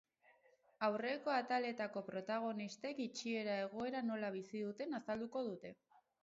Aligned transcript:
Aurreko 0.85 1.33
ataletako 1.33 2.03
protagonistek 2.07 3.03
itxiera 3.05 3.59
egoera 3.67 4.03
nola 4.09 4.33
bizi 4.39 4.63
duten 4.65 4.99
azalduko 5.03 5.47
dute. 5.53 5.75